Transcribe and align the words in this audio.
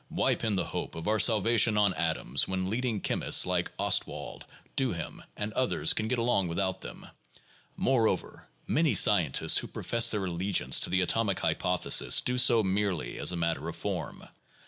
Why 0.09 0.33
pin 0.33 0.55
the 0.55 0.65
hope 0.65 0.95
of 0.95 1.07
our 1.07 1.19
salvation 1.19 1.77
on 1.77 1.93
atoms 1.93 2.47
when 2.47 2.71
leading 2.71 3.01
chemists 3.01 3.45
like 3.45 3.69
Ostwald, 3.77 4.47
Duhem, 4.75 5.23
and 5.37 5.53
others 5.53 5.93
can 5.93 6.07
get 6.07 6.17
along 6.17 6.47
without 6.47 6.81
them? 6.81 7.05
Moreover, 7.77 8.47
many 8.65 8.95
scientists 8.95 9.59
who 9.59 9.67
profess 9.67 10.09
their 10.09 10.25
allegiance 10.25 10.79
to 10.79 10.89
the 10.89 11.01
atomic 11.01 11.41
hypothesis 11.41 12.19
do 12.19 12.39
so 12.39 12.63
merely 12.63 13.19
as 13.19 13.31
a 13.31 13.35
matter 13.37 13.69
of 13.69 13.75
form. 13.75 14.25